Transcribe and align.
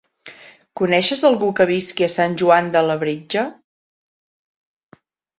Coneixes 0.79 1.19
algú 1.27 1.49
que 1.59 1.67
visqui 1.71 2.05
a 2.07 2.09
Sant 2.13 2.35
Joan 2.41 2.71
de 2.77 2.81
Labritja? 2.85 3.43